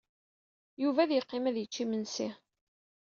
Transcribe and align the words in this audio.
Yuba 0.81 0.99
ad 1.03 1.11
yeqqim 1.13 1.45
ad 1.49 1.57
yečč 1.59 1.75
imensi. 1.83 2.29